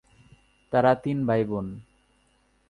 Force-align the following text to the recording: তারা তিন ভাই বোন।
তারা 0.73 0.91
তিন 1.03 1.17
ভাই 1.27 1.41
বোন। 1.43 1.67